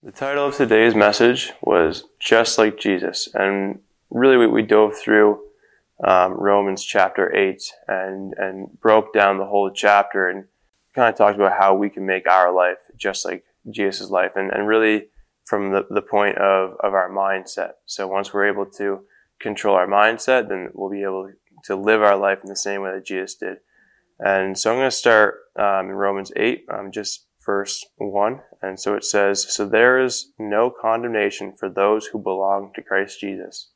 [0.00, 3.28] The title of today's message was Just Like Jesus.
[3.34, 5.40] And really, we, we dove through
[6.04, 10.44] um, Romans chapter 8 and, and broke down the whole chapter and
[10.94, 14.36] kind of talked about how we can make our life just like Jesus' life.
[14.36, 15.08] And, and really,
[15.44, 17.72] from the, the point of, of our mindset.
[17.86, 19.00] So once we're able to
[19.40, 21.32] control our mindset, then we'll be able
[21.64, 23.56] to live our life in the same way that Jesus did.
[24.20, 28.40] And so I'm going to start um, in Romans 8, um, just verse 1.
[28.60, 33.20] And so it says, So there is no condemnation for those who belong to Christ
[33.20, 33.70] Jesus.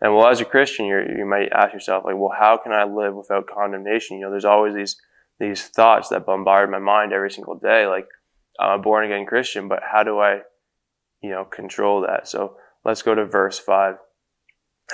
[0.00, 2.84] And well, as a Christian, you you might ask yourself, like, well, how can I
[2.84, 4.18] live without condemnation?
[4.18, 4.96] You know, there's always these,
[5.40, 7.88] these thoughts that bombard my mind every single day.
[7.88, 8.06] Like,
[8.60, 10.42] I'm a born again Christian, but how do I,
[11.20, 12.28] you know, control that?
[12.28, 13.96] So let's go to verse 5.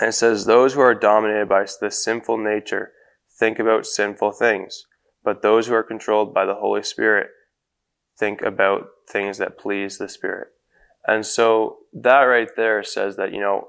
[0.01, 2.93] And it says, Those who are dominated by the sinful nature
[3.39, 4.87] think about sinful things,
[5.23, 7.29] but those who are controlled by the Holy Spirit
[8.19, 10.49] think about things that please the Spirit.
[11.07, 13.69] And so that right there says that, you know,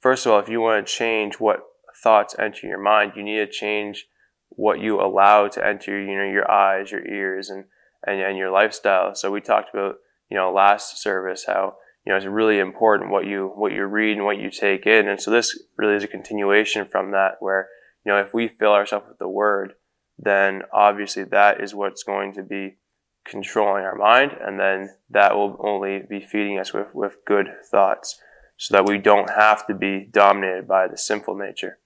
[0.00, 1.60] first of all, if you want to change what
[2.02, 4.06] thoughts enter your mind, you need to change
[4.48, 7.64] what you allow to enter, you know, your eyes, your ears, and,
[8.06, 9.14] and, and your lifestyle.
[9.14, 9.96] So we talked about,
[10.30, 14.16] you know, last service, how, you know, it's really important what you, what you read
[14.16, 15.08] and what you take in.
[15.08, 17.68] And so this really is a continuation from that where,
[18.04, 19.74] you know, if we fill ourselves with the word,
[20.18, 22.76] then obviously that is what's going to be
[23.24, 28.20] controlling our mind, and then that will only be feeding us with, with good thoughts
[28.56, 31.78] so that we don't have to be dominated by the sinful nature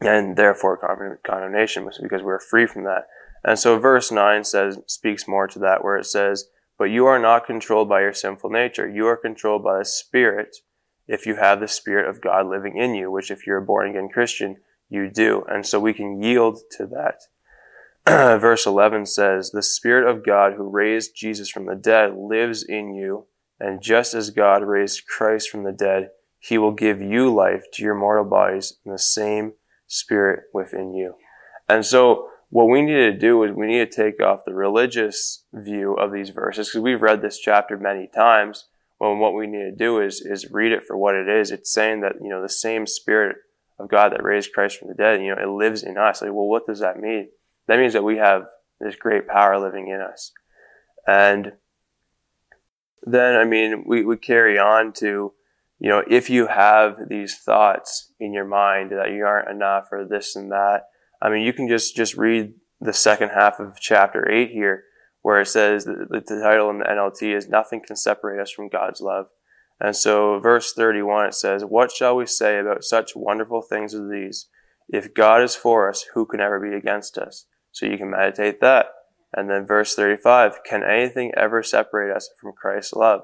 [0.00, 0.78] and therefore
[1.24, 3.06] condemnation because we're free from that.
[3.44, 7.18] And so verse 9 says, speaks more to that where it says, but you are
[7.18, 8.88] not controlled by your sinful nature.
[8.88, 10.56] You are controlled by the Spirit
[11.06, 13.90] if you have the Spirit of God living in you, which if you're a born
[13.90, 14.56] again Christian,
[14.88, 15.44] you do.
[15.48, 17.22] And so we can yield to that.
[18.06, 22.94] verse 11 says, The Spirit of God who raised Jesus from the dead lives in
[22.94, 23.26] you,
[23.60, 27.82] and just as God raised Christ from the dead, he will give you life to
[27.84, 29.52] your mortal bodies in the same
[29.86, 31.14] Spirit within you.
[31.68, 35.44] And so, what we need to do is we need to take off the religious
[35.52, 38.66] view of these verses, because we've read this chapter many times.
[38.98, 41.52] Well, what we need to do is, is read it for what it is.
[41.52, 43.36] It's saying that, you know, the same Spirit
[43.78, 46.20] of God that raised Christ from the dead, you know, it lives in us.
[46.20, 47.28] Like, well, what does that mean?
[47.68, 48.42] That means that we have
[48.80, 50.32] this great power living in us.
[51.06, 51.52] And
[53.02, 55.32] then, I mean, we, we carry on to,
[55.78, 60.04] you know, if you have these thoughts in your mind that you aren't enough or
[60.04, 60.84] this and that,
[61.20, 64.84] I mean, you can just, just read the second half of chapter 8 here,
[65.22, 68.68] where it says that the title in the NLT is Nothing Can Separate Us from
[68.68, 69.26] God's Love.
[69.80, 74.08] And so, verse 31, it says, What shall we say about such wonderful things as
[74.08, 74.48] these?
[74.88, 77.46] If God is for us, who can ever be against us?
[77.72, 78.86] So you can meditate that.
[79.34, 83.22] And then verse 35, can anything ever separate us from Christ's love?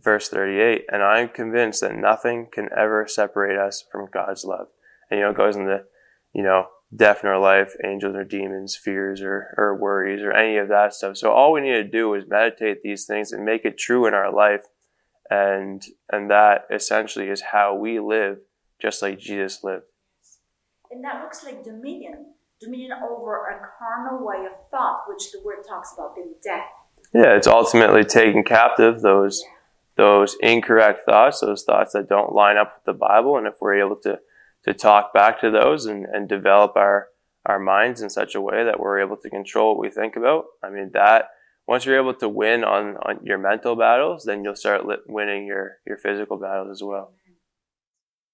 [0.00, 4.68] Verse 38, and I am convinced that nothing can ever separate us from God's love.
[5.10, 5.80] And you know, it goes into,
[6.32, 10.56] you know, death in our life, angels or demons, fears or, or worries or any
[10.56, 11.16] of that stuff.
[11.16, 14.14] So all we need to do is meditate these things and make it true in
[14.14, 14.64] our life.
[15.28, 18.38] And, and that essentially is how we live
[18.80, 19.84] just like Jesus lived.
[20.90, 25.64] And that looks like dominion dominion over a carnal way of thought, which the word
[25.66, 26.68] talks about being death.
[27.14, 29.54] Yeah, it's ultimately taking captive those yeah.
[29.96, 33.84] those incorrect thoughts, those thoughts that don't line up with the Bible, and if we're
[33.84, 34.18] able to
[34.64, 37.08] to talk back to those and, and develop our
[37.46, 40.44] our minds in such a way that we're able to control what we think about.
[40.62, 41.30] I mean that
[41.68, 45.76] once you're able to win on, on your mental battles, then you'll start winning your,
[45.86, 47.12] your physical battles as well.